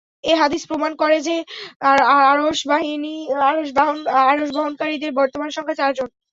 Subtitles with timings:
[0.23, 1.35] এ হাদীস প্রমাণ করে যে,
[2.31, 2.59] আরশ
[4.53, 6.09] বহনকারীদের বর্তমান সংখ্যা চারজন!